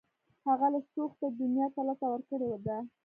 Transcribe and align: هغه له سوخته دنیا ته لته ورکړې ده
هغه 0.47 0.67
له 0.73 0.79
سوخته 0.93 1.25
دنیا 1.41 1.67
ته 1.75 1.81
لته 1.87 2.05
ورکړې 2.13 2.49
ده 2.65 2.77